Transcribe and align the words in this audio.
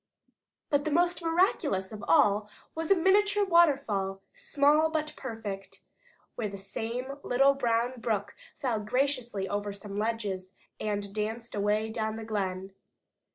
But 0.71 0.91
most 0.91 1.21
miraculous 1.21 1.91
of 1.91 2.03
all 2.07 2.49
was 2.73 2.89
a 2.89 2.95
miniature 2.95 3.45
waterfall, 3.45 4.19
small 4.33 4.89
but 4.89 5.13
perfect, 5.15 5.81
where 6.33 6.49
the 6.49 6.57
same 6.57 7.19
little 7.21 7.53
brown 7.53 7.99
brook 8.01 8.33
fell 8.57 8.79
gracefully 8.79 9.47
over 9.47 9.71
some 9.71 9.99
ledges, 9.99 10.53
and 10.79 11.13
danced 11.13 11.53
away 11.53 11.91
down 11.91 12.15
the 12.15 12.25
glen. 12.25 12.73